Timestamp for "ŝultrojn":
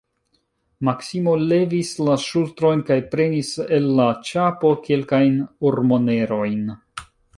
2.23-2.81